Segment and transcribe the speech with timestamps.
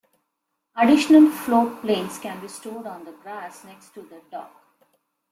[0.75, 4.63] Additional floatplanes can be stored on the grass next to the dock.